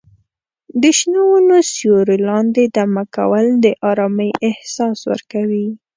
د 0.81 0.83
شنو 0.97 1.21
ونو 1.31 1.57
سیوري 1.73 2.17
لاندې 2.29 2.63
دمه 2.75 3.03
کول 3.15 3.45
د 3.63 3.65
ارامۍ 3.89 4.31
احساس 4.49 4.97
ورکوي. 5.11 5.67